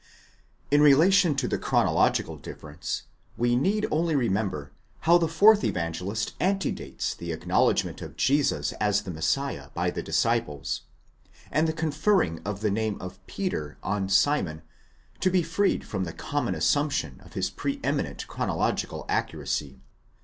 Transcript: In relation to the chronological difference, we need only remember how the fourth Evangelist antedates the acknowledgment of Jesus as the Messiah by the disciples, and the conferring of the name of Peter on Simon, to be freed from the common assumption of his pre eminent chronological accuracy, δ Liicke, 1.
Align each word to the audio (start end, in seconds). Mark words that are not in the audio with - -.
In 0.71 0.81
relation 0.81 1.35
to 1.35 1.47
the 1.47 1.59
chronological 1.59 2.35
difference, 2.35 3.03
we 3.37 3.55
need 3.55 3.85
only 3.91 4.15
remember 4.15 4.71
how 5.01 5.19
the 5.19 5.27
fourth 5.27 5.63
Evangelist 5.63 6.33
antedates 6.39 7.13
the 7.13 7.31
acknowledgment 7.31 8.01
of 8.01 8.17
Jesus 8.17 8.71
as 8.81 9.03
the 9.03 9.11
Messiah 9.11 9.67
by 9.75 9.91
the 9.91 10.01
disciples, 10.01 10.81
and 11.51 11.67
the 11.67 11.71
conferring 11.71 12.41
of 12.43 12.61
the 12.61 12.71
name 12.71 12.99
of 12.99 13.23
Peter 13.27 13.77
on 13.83 14.09
Simon, 14.09 14.63
to 15.19 15.29
be 15.29 15.43
freed 15.43 15.85
from 15.85 16.03
the 16.05 16.13
common 16.13 16.55
assumption 16.55 17.21
of 17.23 17.33
his 17.33 17.51
pre 17.51 17.79
eminent 17.83 18.25
chronological 18.25 19.05
accuracy, 19.07 19.73
δ 19.73 19.73
Liicke, 19.73 19.77
1. 19.77 19.81